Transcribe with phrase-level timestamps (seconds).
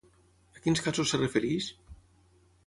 [0.59, 1.69] A quins casos es refereix?